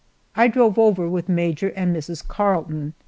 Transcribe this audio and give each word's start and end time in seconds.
I 0.35 0.47
drove 0.47 0.79
over 0.79 1.07
with 1.07 1.29
Major 1.29 1.67
and 1.75 1.95
Mrs. 1.95 2.27
Carleton. 2.27 2.95